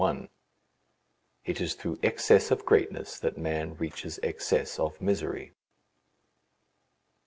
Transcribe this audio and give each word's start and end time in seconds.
IT 1.45 1.61
IS 1.61 1.75
THROUGH 1.75 1.99
EXCESS 2.01 2.49
OF 2.49 2.65
GREATNESS 2.65 3.19
THAT 3.19 3.37
MAN 3.37 3.75
REACHES 3.75 4.17
EXCESS 4.23 4.79
OF 4.79 4.99
MISERY. 4.99 5.51